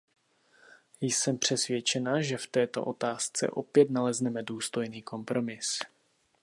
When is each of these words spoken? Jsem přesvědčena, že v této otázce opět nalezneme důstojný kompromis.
Jsem 1.01 1.37
přesvědčena, 1.37 2.21
že 2.21 2.37
v 2.37 2.47
této 2.47 2.85
otázce 2.85 3.47
opět 3.49 3.89
nalezneme 3.89 4.43
důstojný 4.43 5.01
kompromis. 5.01 5.79